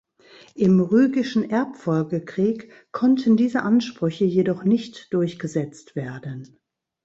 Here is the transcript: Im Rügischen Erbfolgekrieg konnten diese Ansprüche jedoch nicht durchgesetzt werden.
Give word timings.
Im 0.55 0.79
Rügischen 0.79 1.47
Erbfolgekrieg 1.51 2.71
konnten 2.91 3.37
diese 3.37 3.61
Ansprüche 3.61 4.25
jedoch 4.25 4.63
nicht 4.63 5.13
durchgesetzt 5.13 5.95
werden. 5.95 6.57